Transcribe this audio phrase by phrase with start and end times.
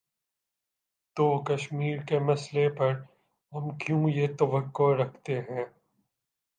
[1.17, 2.93] تو کشمیر کے مسئلے پر
[3.53, 5.65] ہم کیوں یہ توقع رکھتے ہیں۔